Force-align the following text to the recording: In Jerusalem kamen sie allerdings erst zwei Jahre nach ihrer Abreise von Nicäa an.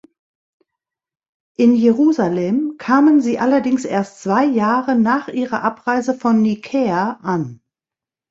In 1.57 1.75
Jerusalem 1.75 2.77
kamen 2.79 3.21
sie 3.21 3.37
allerdings 3.37 3.85
erst 3.85 4.23
zwei 4.23 4.45
Jahre 4.45 4.95
nach 4.97 5.27
ihrer 5.27 5.61
Abreise 5.61 6.15
von 6.15 6.41
Nicäa 6.41 7.19
an. 7.21 7.61